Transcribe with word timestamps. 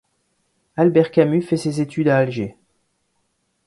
Albert 0.77 1.11
Camus 1.11 1.43
fait 1.43 1.57
ses 1.57 1.79
études 1.79 2.07
à 2.07 2.17
Alger. 2.17 2.55